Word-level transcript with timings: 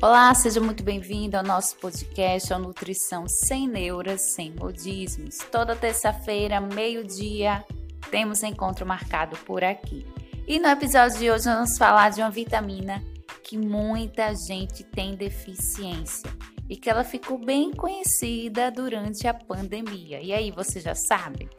Olá, 0.00 0.32
seja 0.32 0.60
muito 0.60 0.84
bem-vindo 0.84 1.36
ao 1.36 1.42
nosso 1.42 1.74
podcast, 1.78 2.54
a 2.54 2.58
Nutrição 2.58 3.26
Sem 3.26 3.66
Neuras, 3.66 4.32
Sem 4.32 4.52
Modismos. 4.52 5.38
Toda 5.50 5.74
terça-feira, 5.74 6.60
meio-dia, 6.60 7.64
temos 8.08 8.44
encontro 8.44 8.86
marcado 8.86 9.36
por 9.38 9.64
aqui. 9.64 10.06
E 10.46 10.60
no 10.60 10.68
episódio 10.68 11.18
de 11.18 11.28
hoje 11.28 11.46
vamos 11.46 11.76
falar 11.76 12.10
de 12.10 12.20
uma 12.20 12.30
vitamina 12.30 13.02
que 13.42 13.58
muita 13.58 14.32
gente 14.36 14.84
tem 14.84 15.16
deficiência 15.16 16.30
e 16.70 16.76
que 16.76 16.88
ela 16.88 17.02
ficou 17.02 17.36
bem 17.36 17.72
conhecida 17.72 18.70
durante 18.70 19.26
a 19.26 19.34
pandemia. 19.34 20.20
E 20.22 20.32
aí, 20.32 20.52
você 20.52 20.78
já 20.78 20.94
sabe? 20.94 21.50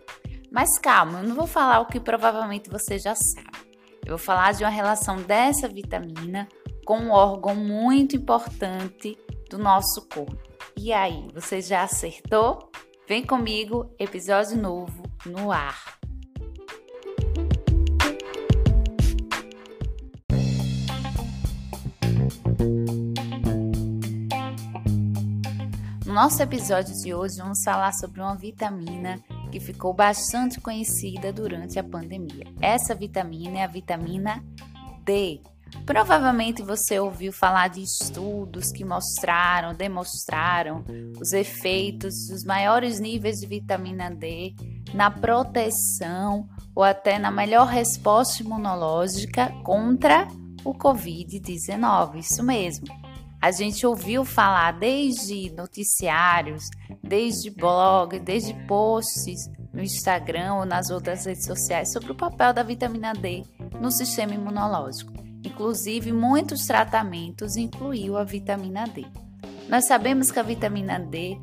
Mas 0.49 0.79
calma, 0.79 1.19
eu 1.19 1.27
não 1.27 1.35
vou 1.35 1.45
falar 1.45 1.81
o 1.81 1.87
que 1.87 1.99
provavelmente 1.99 2.69
você 2.69 2.97
já 2.97 3.15
sabe. 3.15 3.67
Eu 4.05 4.11
vou 4.11 4.17
falar 4.17 4.53
de 4.53 4.63
uma 4.63 4.69
relação 4.69 5.17
dessa 5.17 5.67
vitamina 5.67 6.47
com 6.89 6.97
um 6.97 7.11
órgão 7.11 7.53
muito 7.53 8.15
importante 8.15 9.15
do 9.47 9.59
nosso 9.59 10.09
corpo. 10.09 10.35
E 10.75 10.91
aí, 10.91 11.27
você 11.35 11.61
já 11.61 11.83
acertou? 11.83 12.71
Vem 13.07 13.23
comigo, 13.23 13.93
episódio 13.99 14.57
novo 14.57 15.03
no 15.23 15.51
ar. 15.51 15.99
No 26.07 26.11
nosso 26.11 26.41
episódio 26.41 26.99
de 27.03 27.13
hoje, 27.13 27.37
vamos 27.37 27.63
falar 27.63 27.91
sobre 27.91 28.19
uma 28.19 28.35
vitamina 28.35 29.23
que 29.51 29.59
ficou 29.59 29.93
bastante 29.93 30.59
conhecida 30.59 31.31
durante 31.31 31.77
a 31.77 31.83
pandemia. 31.83 32.51
Essa 32.59 32.95
vitamina 32.95 33.59
é 33.59 33.63
a 33.63 33.67
vitamina 33.67 34.43
D. 35.03 35.39
Provavelmente 35.85 36.61
você 36.61 36.99
ouviu 36.99 37.33
falar 37.33 37.67
de 37.67 37.81
estudos 37.81 38.71
que 38.71 38.85
mostraram, 38.85 39.73
demonstraram 39.73 40.83
os 41.19 41.33
efeitos 41.33 42.27
dos 42.27 42.43
maiores 42.43 42.99
níveis 42.99 43.39
de 43.39 43.47
vitamina 43.47 44.09
D 44.09 44.53
na 44.93 45.09
proteção 45.09 46.47
ou 46.75 46.83
até 46.83 47.17
na 47.17 47.31
melhor 47.31 47.67
resposta 47.67 48.43
imunológica 48.43 49.51
contra 49.63 50.27
o 50.63 50.73
Covid-19. 50.73 52.19
Isso 52.19 52.43
mesmo. 52.43 52.87
A 53.41 53.51
gente 53.51 53.85
ouviu 53.87 54.25
falar 54.25 54.73
desde 54.73 55.49
noticiários, 55.51 56.65
desde 57.01 57.49
blog, 57.49 58.19
desde 58.19 58.53
posts 58.67 59.49
no 59.73 59.81
Instagram 59.81 60.55
ou 60.55 60.65
nas 60.65 60.89
outras 60.89 61.25
redes 61.25 61.45
sociais 61.45 61.91
sobre 61.91 62.11
o 62.11 62.15
papel 62.15 62.53
da 62.53 62.63
vitamina 62.63 63.13
D 63.13 63.43
no 63.79 63.91
sistema 63.91 64.33
imunológico. 64.33 65.28
Inclusive, 65.43 66.11
muitos 66.11 66.65
tratamentos 66.65 67.55
incluíam 67.55 68.17
a 68.17 68.23
vitamina 68.23 68.85
D. 68.85 69.05
Nós 69.69 69.85
sabemos 69.85 70.31
que 70.31 70.39
a 70.39 70.43
vitamina 70.43 70.99
D 70.99 71.37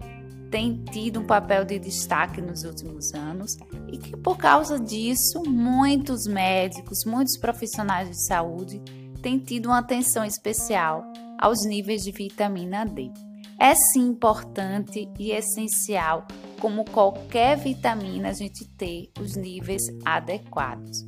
tem 0.50 0.84
tido 0.84 1.20
um 1.20 1.24
papel 1.24 1.64
de 1.64 1.78
destaque 1.78 2.40
nos 2.40 2.64
últimos 2.64 3.12
anos 3.14 3.56
e 3.90 3.98
que, 3.98 4.16
por 4.16 4.36
causa 4.36 4.78
disso, 4.78 5.42
muitos 5.46 6.26
médicos, 6.26 7.04
muitos 7.04 7.36
profissionais 7.38 8.08
de 8.08 8.26
saúde 8.26 8.80
têm 9.22 9.38
tido 9.38 9.66
uma 9.66 9.78
atenção 9.78 10.24
especial 10.24 11.04
aos 11.38 11.64
níveis 11.64 12.02
de 12.02 12.12
vitamina 12.12 12.84
D. 12.84 13.10
É 13.58 13.74
sim 13.74 14.08
importante 14.08 15.08
e 15.18 15.32
essencial, 15.32 16.26
como 16.60 16.84
qualquer 16.84 17.56
vitamina, 17.56 18.28
a 18.28 18.32
gente 18.32 18.66
ter 18.76 19.10
os 19.20 19.34
níveis 19.34 19.82
adequados. 20.04 21.04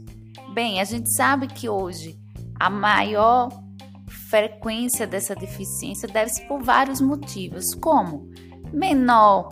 Bem, 0.54 0.80
a 0.80 0.84
gente 0.84 1.12
sabe 1.14 1.46
que 1.46 1.68
hoje 1.68 2.18
a 2.58 2.70
maior 2.70 3.48
frequência 4.30 5.06
dessa 5.06 5.34
deficiência 5.34 6.08
deve-se 6.08 6.46
por 6.46 6.62
vários 6.62 7.00
motivos, 7.00 7.74
como 7.74 8.30
menor, 8.72 9.48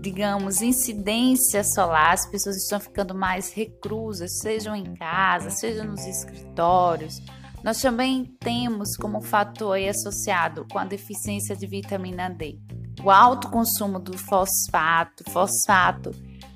digamos, 0.00 0.60
incidência 0.60 1.62
solar, 1.64 2.12
as 2.12 2.30
pessoas 2.30 2.56
estão 2.56 2.80
ficando 2.80 3.14
mais 3.14 3.52
reclusas, 3.52 4.38
sejam 4.40 4.74
em 4.74 4.94
casa, 4.94 5.50
seja 5.50 5.84
nos 5.84 6.04
escritórios. 6.06 7.20
Nós 7.62 7.80
também 7.80 8.24
temos 8.40 8.96
como 8.96 9.22
fator 9.22 9.78
associado 9.78 10.66
com 10.70 10.78
a 10.78 10.84
deficiência 10.84 11.56
de 11.56 11.66
vitamina 11.66 12.28
D 12.28 12.58
o 13.02 13.10
alto 13.10 13.50
consumo 13.50 13.98
do 13.98 14.16
fosfato, 14.16 15.24
fosfato 15.30 16.10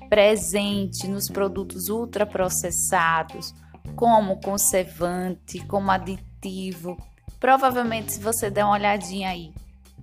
presente 0.09 1.07
nos 1.07 1.27
produtos 1.27 1.89
ultraprocessados, 1.89 3.53
como 3.95 4.39
conservante, 4.41 5.59
como 5.65 5.91
aditivo. 5.91 6.97
Provavelmente, 7.39 8.13
se 8.13 8.19
você 8.19 8.49
der 8.49 8.65
uma 8.65 8.73
olhadinha 8.73 9.29
aí 9.29 9.53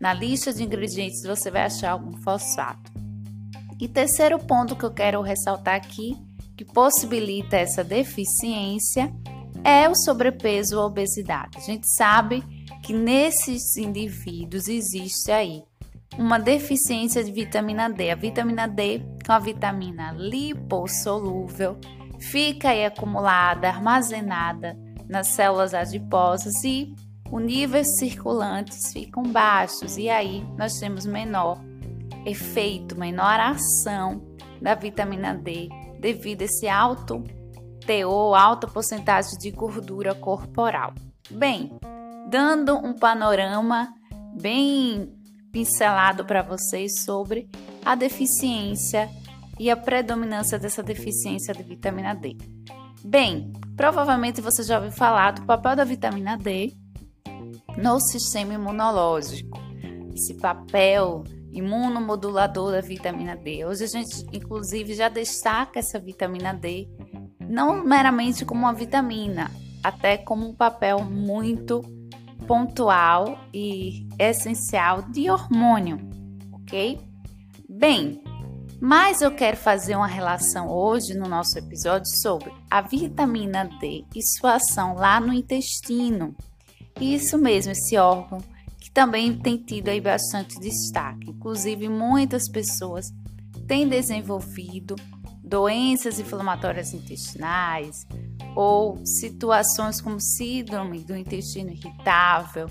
na 0.01 0.13
lista 0.13 0.53
de 0.53 0.63
ingredientes, 0.63 1.23
você 1.23 1.51
vai 1.51 1.63
achar 1.63 1.93
algum 1.93 2.17
fosfato. 2.19 2.93
E 3.81 3.89
terceiro 3.89 4.39
ponto 4.39 4.77
que 4.77 4.85
eu 4.85 4.91
quero 4.91 5.21
ressaltar 5.21 5.75
aqui, 5.75 6.17
que 6.57 6.65
possibilita 6.65 7.57
essa 7.57 7.85
deficiência, 7.85 9.13
é 9.63 9.89
o 9.89 9.95
sobrepeso 9.95 10.79
ou 10.79 10.87
obesidade. 10.87 11.59
A 11.59 11.61
gente 11.61 11.87
sabe 11.97 12.43
que 12.83 12.93
nesses 12.93 13.77
indivíduos 13.77 14.69
existe 14.69 15.31
aí 15.31 15.63
uma 16.19 16.39
deficiência 16.39 17.23
de 17.23 17.33
vitamina 17.33 17.89
D. 17.91 18.11
A 18.11 18.15
vitamina 18.15 18.67
D, 18.67 19.03
com 19.25 19.33
a 19.33 19.39
vitamina 19.39 20.13
lipossolúvel, 20.13 21.79
fica 22.21 22.71
aí 22.71 22.84
acumulada, 22.84 23.69
armazenada 23.69 24.77
nas 25.09 25.28
células 25.28 25.75
adiposas 25.75 26.65
e 26.65 26.94
os 27.31 27.43
níveis 27.43 27.99
circulantes 27.99 28.93
ficam 28.93 29.22
baixos 29.25 29.97
e 29.97 30.09
aí 30.09 30.44
nós 30.56 30.78
temos 30.78 31.06
menor 31.06 31.60
efeito, 32.25 32.99
menor 32.99 33.38
ação 33.41 34.22
da 34.60 34.75
vitamina 34.75 35.34
D 35.34 35.69
devido 36.00 36.43
a 36.43 36.44
esse 36.44 36.69
alto 36.69 37.22
teor, 37.87 38.37
alta 38.37 38.66
porcentagem 38.66 39.38
de 39.38 39.50
gordura 39.50 40.15
corporal. 40.15 40.93
Bem, 41.31 41.78
dando 42.28 42.76
um 42.76 42.93
panorama 42.93 43.93
bem 44.41 45.12
pincelado 45.53 46.25
para 46.25 46.43
vocês 46.43 47.05
sobre 47.05 47.49
a 47.84 47.94
deficiência 47.94 49.09
e 49.59 49.71
a 49.71 49.77
predominância 49.77 50.59
dessa 50.59 50.83
deficiência 50.83 51.55
de 51.55 51.62
vitamina 51.62 52.15
D. 52.15 52.37
Bem, 53.05 53.53
provavelmente 53.77 54.41
você 54.41 54.62
já 54.62 54.77
ouviu 54.77 54.93
falar 54.93 55.33
do 55.33 55.43
papel 55.43 55.77
da 55.77 55.84
vitamina 55.84 56.37
D 56.37 56.72
no 57.77 58.00
sistema 58.00 58.55
imunológico. 58.55 59.59
Esse 60.15 60.34
papel 60.34 61.25
imunomodulador 61.53 62.72
da 62.72 62.81
vitamina 62.81 63.37
D. 63.37 63.65
Hoje 63.65 63.84
a 63.84 63.87
gente, 63.87 64.27
inclusive, 64.33 64.94
já 64.94 65.09
destaca 65.09 65.78
essa 65.78 65.99
vitamina 65.99 66.53
D 66.53 66.88
não 67.49 67.84
meramente 67.84 68.44
como 68.44 68.62
uma 68.62 68.75
vitamina, 68.75 69.50
até 69.83 70.17
como 70.17 70.49
um 70.49 70.55
papel 70.55 71.03
muito 71.05 71.81
pontual 72.47 73.38
e 73.53 74.06
essencial 74.19 75.03
de 75.03 75.31
hormônio, 75.31 75.99
ok? 76.53 76.99
Bem, 77.69 78.23
mas 78.81 79.20
eu 79.20 79.31
quero 79.34 79.56
fazer 79.56 79.97
uma 79.97 80.06
relação 80.06 80.69
hoje 80.69 81.14
no 81.14 81.28
nosso 81.28 81.59
episódio 81.59 82.06
sobre 82.20 82.53
a 82.70 82.81
vitamina 82.81 83.64
D 83.81 84.04
e 84.14 84.22
sua 84.22 84.54
ação 84.54 84.94
lá 84.94 85.20
no 85.20 85.32
intestino. 85.32 86.34
Isso 87.00 87.38
mesmo, 87.38 87.72
esse 87.72 87.97
órgão 87.97 88.38
que 88.78 88.91
também 88.91 89.37
tem 89.38 89.56
tido 89.56 89.88
aí 89.88 90.00
bastante 90.00 90.59
destaque. 90.60 91.31
Inclusive, 91.31 91.88
muitas 91.88 92.48
pessoas 92.48 93.06
têm 93.66 93.88
desenvolvido 93.88 94.94
doenças 95.43 96.19
inflamatórias 96.19 96.93
intestinais 96.93 98.06
ou 98.54 99.04
situações 99.04 100.00
como 100.00 100.20
síndrome 100.20 101.00
do 101.00 101.17
intestino 101.17 101.70
irritável 101.70 102.69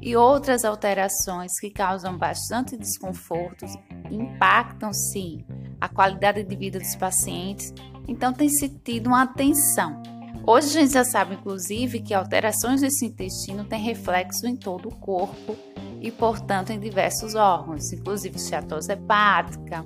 e 0.00 0.16
outras 0.16 0.64
alterações 0.64 1.58
que 1.58 1.70
causam 1.70 2.16
bastante 2.16 2.76
desconfortos, 2.76 3.70
impactam 4.10 4.92
sim 4.92 5.44
a 5.80 5.88
qualidade 5.88 6.44
de 6.44 6.56
vida 6.56 6.78
dos 6.78 6.94
pacientes, 6.96 7.72
então 8.08 8.32
tem 8.32 8.48
se 8.48 8.68
tido 8.68 9.08
uma 9.08 9.22
atenção. 9.22 10.02
Hoje 10.46 10.68
a 10.68 10.82
gente 10.82 10.92
já 10.92 11.04
sabe, 11.04 11.34
inclusive, 11.34 12.00
que 12.00 12.14
alterações 12.14 12.80
desse 12.80 13.04
intestino 13.04 13.64
têm 13.64 13.82
reflexo 13.82 14.46
em 14.46 14.56
todo 14.56 14.88
o 14.88 14.94
corpo 14.94 15.56
e, 16.00 16.12
portanto, 16.12 16.70
em 16.70 16.78
diversos 16.78 17.34
órgãos, 17.34 17.92
inclusive 17.92 18.36
esteatose 18.36 18.92
hepática, 18.92 19.84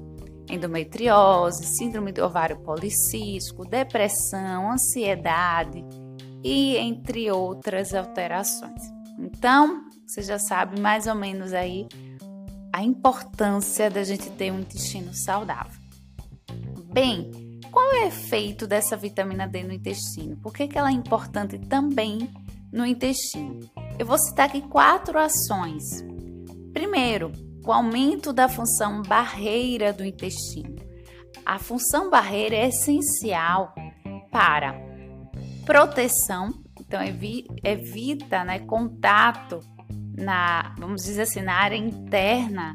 endometriose, 0.51 1.65
síndrome 1.65 2.13
do 2.13 2.23
ovário 2.23 2.61
policístico, 2.61 3.65
depressão, 3.65 4.71
ansiedade 4.71 5.83
e 6.45 6.77
entre 6.77 7.31
outras 7.31 7.95
alterações. 7.95 8.83
Então, 9.19 9.85
você 10.11 10.23
já 10.23 10.41
sabe 10.41 10.81
mais 10.81 11.07
ou 11.07 11.15
menos 11.15 11.53
aí 11.53 11.87
a 12.73 12.83
importância 12.83 13.89
da 13.89 14.03
gente 14.03 14.29
ter 14.31 14.53
um 14.53 14.59
intestino 14.59 15.15
saudável. 15.15 15.81
Bem, 16.93 17.31
qual 17.71 17.93
é 17.93 18.05
o 18.05 18.07
efeito 18.09 18.67
dessa 18.67 18.97
vitamina 18.97 19.47
D 19.47 19.63
no 19.63 19.73
intestino? 19.73 20.37
Por 20.39 20.53
que, 20.53 20.67
que 20.67 20.77
ela 20.77 20.89
é 20.89 20.93
importante 20.93 21.61
também 21.61 22.29
no 22.73 22.85
intestino? 22.85 23.61
Eu 24.01 24.05
vou 24.05 24.19
citar 24.19 24.47
aqui 24.47 24.63
quatro 24.63 25.17
ações. 25.17 25.85
Primeiro, 26.73 27.31
o 27.65 27.71
aumento 27.71 28.33
da 28.33 28.49
função 28.49 29.03
barreira 29.03 29.93
do 29.93 30.05
intestino. 30.05 30.75
A 31.47 31.57
função 31.61 32.11
barreira 32.11 32.57
é 32.57 32.69
essencial 32.69 33.73
para 34.33 34.75
proteção, 35.65 36.53
então 36.81 37.01
evita 37.63 38.43
né, 38.43 38.59
contato 38.59 39.61
na, 40.21 40.75
vamos 40.79 41.03
dizer 41.03 41.23
assim, 41.23 41.43
na 41.43 41.55
área 41.55 41.77
interna 41.77 42.75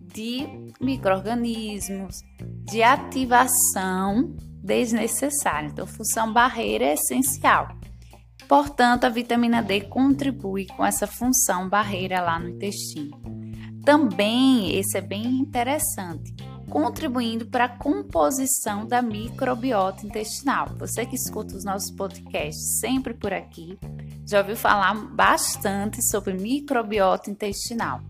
de 0.00 0.46
micro-organismos, 0.80 2.16
de 2.64 2.82
ativação 2.82 4.34
desnecessária. 4.62 5.68
Então, 5.68 5.86
função 5.86 6.32
barreira 6.32 6.84
é 6.84 6.94
essencial. 6.94 7.68
Portanto, 8.48 9.04
a 9.04 9.08
vitamina 9.08 9.62
D 9.62 9.82
contribui 9.82 10.66
com 10.66 10.84
essa 10.84 11.06
função 11.06 11.68
barreira 11.68 12.20
lá 12.20 12.38
no 12.38 12.48
intestino. 12.48 13.20
Também, 13.84 14.74
esse 14.76 14.96
é 14.96 15.00
bem 15.00 15.24
interessante, 15.24 16.34
contribuindo 16.68 17.46
para 17.46 17.64
a 17.64 17.68
composição 17.68 18.86
da 18.86 19.00
microbiota 19.02 20.06
intestinal. 20.06 20.68
Você 20.78 21.04
que 21.06 21.16
escuta 21.16 21.56
os 21.56 21.64
nossos 21.64 21.90
podcasts 21.90 22.78
sempre 22.78 23.14
por 23.14 23.32
aqui, 23.32 23.78
já 24.26 24.38
ouviu 24.38 24.56
falar 24.56 24.94
bastante 24.94 26.02
sobre 26.02 26.34
microbiota 26.34 27.30
intestinal. 27.30 28.00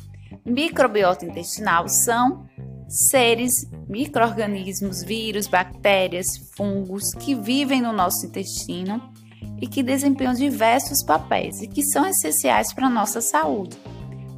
Microbiota 0.44 1.24
intestinal 1.24 1.88
são 1.88 2.46
seres, 2.88 3.52
microorganismos, 3.88 5.02
vírus, 5.02 5.46
bactérias, 5.46 6.26
fungos 6.56 7.12
que 7.14 7.34
vivem 7.34 7.82
no 7.82 7.92
nosso 7.92 8.26
intestino 8.26 9.12
e 9.60 9.66
que 9.66 9.82
desempenham 9.82 10.34
diversos 10.34 11.02
papéis 11.02 11.60
e 11.60 11.68
que 11.68 11.82
são 11.82 12.06
essenciais 12.06 12.72
para 12.72 12.86
a 12.86 12.90
nossa 12.90 13.20
saúde, 13.20 13.78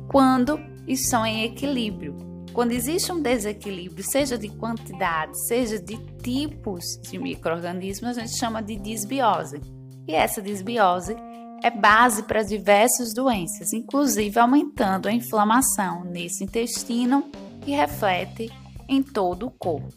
quando 0.08 0.58
estão 0.86 1.24
em 1.24 1.44
equilíbrio. 1.44 2.29
Quando 2.52 2.72
existe 2.72 3.12
um 3.12 3.22
desequilíbrio, 3.22 4.04
seja 4.04 4.36
de 4.36 4.48
quantidade, 4.48 5.38
seja 5.46 5.78
de 5.78 5.96
tipos 6.22 6.98
de 7.02 7.18
microorganismos, 7.18 8.18
a 8.18 8.20
gente 8.20 8.36
chama 8.36 8.60
de 8.60 8.76
disbiose. 8.76 9.60
E 10.06 10.14
essa 10.14 10.42
disbiose 10.42 11.14
é 11.62 11.70
base 11.70 12.24
para 12.24 12.42
diversas 12.42 13.14
doenças, 13.14 13.72
inclusive 13.72 14.38
aumentando 14.38 15.08
a 15.08 15.12
inflamação 15.12 16.04
nesse 16.04 16.42
intestino 16.42 17.30
que 17.60 17.70
reflete 17.70 18.50
em 18.88 19.02
todo 19.02 19.46
o 19.46 19.50
corpo. 19.50 19.92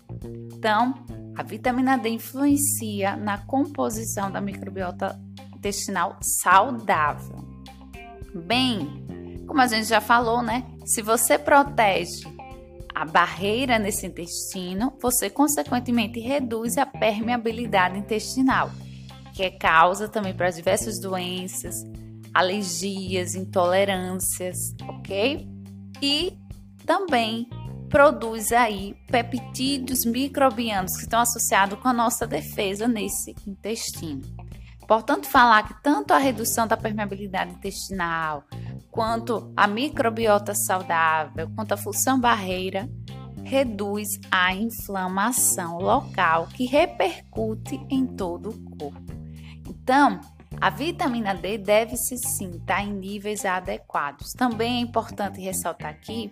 Então, 0.54 0.94
a 1.36 1.42
vitamina 1.42 1.98
D 1.98 2.10
influencia 2.10 3.16
na 3.16 3.40
composição 3.40 4.30
da 4.30 4.40
microbiota 4.40 5.20
intestinal 5.56 6.18
saudável. 6.22 7.38
Bem, 8.36 9.04
como 9.48 9.62
a 9.62 9.68
gente 9.68 9.88
já 9.88 10.02
falou, 10.02 10.42
né? 10.44 10.66
Se 10.86 11.02
você 11.02 11.40
protege 11.40 12.33
a 12.96 13.06
barreira 13.06 13.80
nesse 13.80 14.06
intestino, 14.06 14.94
você 15.02 15.30
consequentemente 15.30 16.20
reduz 16.20 16.78
a 16.78 16.86
permeabilidade 16.86 17.98
intestinal 17.98 18.70
que 19.34 19.44
é 19.44 19.50
causa 19.50 20.08
também 20.08 20.34
para 20.34 20.52
diversas 20.52 21.00
doenças, 21.00 21.84
alergias, 22.34 23.34
intolerâncias, 23.34 24.76
ok? 24.88 25.48
E 26.02 26.38
também 26.86 27.50
produz 27.90 28.52
aí 28.52 28.96
peptídeos 29.08 30.06
microbianos 30.06 30.96
que 30.96 31.04
estão 31.04 31.20
associados 31.20 31.80
com 31.80 31.88
a 31.88 31.94
nossa 31.94 32.26
defesa 32.28 32.88
nesse 32.88 33.36
intestino. 33.48 34.22
Portanto, 34.88 35.28
falar 35.28 35.68
que 35.68 35.82
tanto 35.82 36.14
a 36.14 36.18
redução 36.18 36.68
da 36.68 36.78
permeabilidade 36.78 37.52
intestinal, 37.52 38.44
quanto 38.94 39.52
a 39.58 39.66
microbiota 39.66 40.54
saudável, 40.54 41.50
quanto 41.56 41.74
a 41.74 41.78
função 41.78 42.20
barreira, 42.20 42.88
reduz 43.44 44.08
a 44.30 44.54
inflamação 44.54 45.80
local 45.80 46.48
que 46.54 46.66
repercute 46.66 47.84
em 47.90 48.06
todo 48.06 48.52
o 48.52 48.78
corpo. 48.78 49.12
Então, 49.68 50.22
a 50.62 50.70
vitamina 50.70 51.34
D 51.34 51.58
deve-se 51.58 52.18
sim 52.20 52.52
estar 52.52 52.84
em 52.84 52.94
níveis 52.94 53.44
adequados. 53.44 54.32
Também 54.34 54.78
é 54.78 54.82
importante 54.82 55.42
ressaltar 55.42 55.90
aqui 55.90 56.32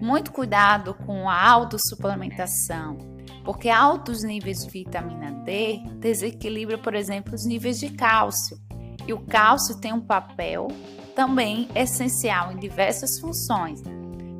muito 0.00 0.30
cuidado 0.30 0.94
com 1.04 1.28
a 1.28 1.50
autossuplementação, 1.50 2.96
porque 3.44 3.68
altos 3.68 4.22
níveis 4.22 4.64
de 4.64 4.70
vitamina 4.70 5.32
D 5.32 5.82
desequilibram, 5.96 6.78
por 6.78 6.94
exemplo, 6.94 7.34
os 7.34 7.44
níveis 7.44 7.80
de 7.80 7.90
cálcio. 7.90 8.56
E 9.04 9.12
o 9.12 9.18
cálcio 9.18 9.80
tem 9.80 9.92
um 9.92 10.00
papel 10.00 10.68
também 11.18 11.68
essencial 11.74 12.52
em 12.52 12.56
diversas 12.56 13.18
funções. 13.18 13.82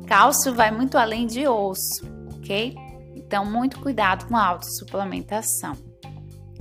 Cálcio 0.07 0.55
vai 0.55 0.71
muito 0.71 0.97
além 0.97 1.27
de 1.27 1.45
osso, 1.45 2.05
ok? 2.37 2.73
Então, 3.13 3.45
muito 3.45 3.81
cuidado 3.81 4.25
com 4.29 4.37
a 4.37 4.45
autossuplementação. 4.45 5.73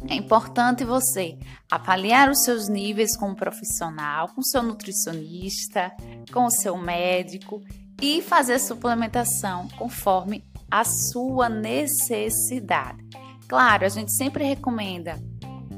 É 0.08 0.16
importante 0.16 0.84
você 0.84 1.38
avaliar 1.70 2.28
os 2.28 2.42
seus 2.42 2.68
níveis 2.68 3.16
como 3.16 3.36
profissional, 3.36 4.26
com 4.34 4.42
seu 4.42 4.60
nutricionista, 4.60 5.92
com 6.32 6.46
o 6.46 6.50
seu 6.50 6.76
médico 6.76 7.62
e 8.02 8.20
fazer 8.20 8.58
suplementação 8.58 9.68
conforme 9.78 10.42
a 10.68 10.82
sua 10.82 11.48
necessidade. 11.48 13.04
Claro, 13.46 13.86
a 13.86 13.88
gente 13.88 14.12
sempre 14.16 14.42
recomenda 14.42 15.14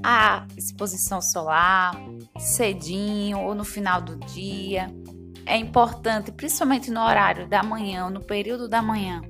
a 0.03 0.47
exposição 0.57 1.21
solar, 1.21 1.95
cedinho 2.41 3.41
ou 3.41 3.55
no 3.55 3.65
final 3.65 4.01
do 4.01 4.17
dia. 4.17 4.93
É 5.47 5.57
importante, 5.57 6.31
principalmente 6.33 6.91
no 6.91 7.01
horário 7.01 7.49
da 7.49 7.63
manhã, 7.63 8.09
no 8.09 8.21
período 8.21 8.69
da 8.69 8.81
manhã, 8.81 9.21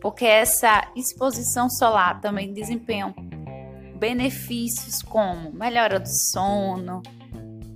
porque 0.00 0.24
essa 0.24 0.90
exposição 0.94 1.68
solar 1.68 2.20
também 2.20 2.52
desempenha 2.52 3.14
benefícios 3.98 5.02
como 5.02 5.52
melhora 5.52 5.98
do 5.98 6.08
sono. 6.08 7.02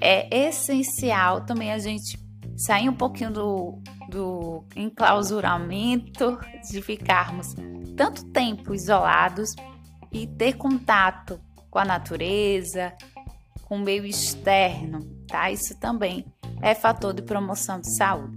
É 0.01 0.47
essencial 0.47 1.43
também 1.45 1.73
a 1.73 1.79
gente 1.79 2.19
sair 2.57 2.89
um 2.89 2.95
pouquinho 2.95 3.33
do, 3.33 3.83
do 4.09 4.65
enclausuramento, 4.77 6.39
de 6.71 6.81
ficarmos 6.83 7.55
tanto 7.97 8.25
tempo 8.27 8.75
isolados 8.75 9.55
e 10.13 10.27
ter 10.27 10.55
contato 10.55 11.41
com 11.71 11.79
a 11.79 11.85
natureza, 11.85 12.93
com 13.70 13.76
o 13.76 13.81
meio 13.81 14.05
externo, 14.05 14.99
tá? 15.28 15.49
Isso 15.49 15.78
também 15.78 16.26
é 16.60 16.74
fator 16.74 17.15
de 17.15 17.22
promoção 17.22 17.81
de 17.81 17.96
saúde. 17.96 18.36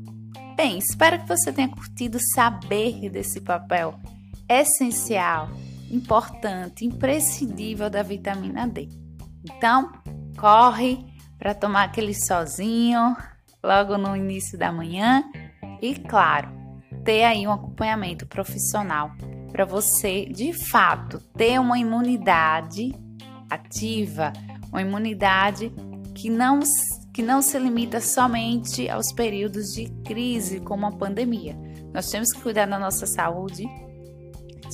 Bem, 0.55 0.77
espero 0.77 1.19
que 1.19 1.27
você 1.27 1.51
tenha 1.51 1.67
curtido 1.67 2.19
saber 2.35 3.09
desse 3.09 3.41
papel 3.41 3.99
essencial 4.47 5.49
importante, 5.89 6.85
imprescindível 6.85 7.89
da 7.89 8.03
vitamina 8.03 8.67
D. 8.67 8.87
Então, 9.43 9.91
corre 10.37 11.03
para 11.39 11.55
tomar 11.55 11.85
aquele 11.85 12.13
sozinho 12.13 13.17
logo 13.63 13.97
no 13.97 14.15
início 14.15 14.55
da 14.55 14.71
manhã 14.71 15.23
e, 15.81 15.95
claro, 15.95 16.47
ter 17.03 17.23
aí 17.23 17.47
um 17.47 17.51
acompanhamento 17.51 18.27
profissional 18.27 19.11
para 19.51 19.65
você, 19.65 20.25
de 20.25 20.53
fato, 20.53 21.19
ter 21.35 21.59
uma 21.59 21.79
imunidade 21.79 22.93
ativa, 23.49 24.31
uma 24.73 24.81
imunidade 24.81 25.71
que 26.15 26.29
não 26.29 26.59
que 27.13 27.21
não 27.21 27.43
se 27.43 27.59
limita 27.59 28.01
somente 28.01 28.89
aos 28.89 29.11
períodos 29.11 29.71
de 29.75 29.85
crise 30.03 30.59
como 30.59 30.87
a 30.87 30.91
pandemia. 30.91 31.55
Nós 31.93 32.09
temos 32.09 32.33
que 32.33 32.41
cuidar 32.41 32.65
da 32.65 32.79
nossa 32.79 33.05
saúde 33.05 33.67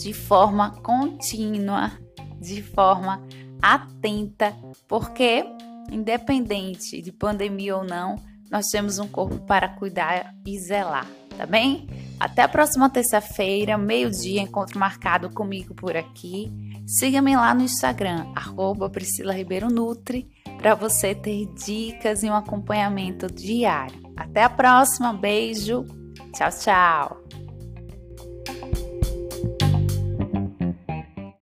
de 0.01 0.13
forma 0.13 0.71
contínua, 0.81 1.91
de 2.39 2.63
forma 2.63 3.21
atenta, 3.61 4.55
porque 4.87 5.43
independente 5.91 7.01
de 7.01 7.11
pandemia 7.11 7.75
ou 7.75 7.83
não, 7.83 8.15
nós 8.49 8.67
temos 8.67 8.99
um 8.99 9.07
corpo 9.07 9.39
para 9.39 9.67
cuidar 9.67 10.33
e 10.47 10.57
zelar, 10.59 11.07
tá 11.37 11.45
bem? 11.45 11.87
Até 12.19 12.41
a 12.41 12.47
próxima 12.49 12.89
terça-feira, 12.89 13.77
meio-dia, 13.77 14.41
encontro 14.41 14.77
marcado 14.77 15.29
comigo 15.29 15.73
por 15.73 15.95
aqui. 15.95 16.51
Siga-me 16.85 17.35
lá 17.35 17.53
no 17.53 17.61
Instagram, 17.61 18.27
arroba 18.35 18.89
Priscila 18.89 19.33
Ribeiro 19.33 19.67
Nutri, 19.67 20.27
para 20.57 20.75
você 20.75 21.15
ter 21.15 21.45
dicas 21.53 22.21
e 22.23 22.29
um 22.29 22.35
acompanhamento 22.35 23.27
diário. 23.27 24.01
Até 24.17 24.43
a 24.43 24.49
próxima, 24.49 25.13
beijo, 25.13 25.85
tchau, 26.33 26.49
tchau! 26.49 27.38